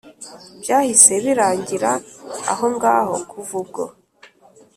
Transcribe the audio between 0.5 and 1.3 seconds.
Byahise